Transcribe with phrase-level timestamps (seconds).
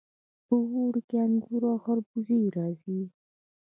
[0.45, 3.01] په اوړي کې انګور او خربوزې راځي.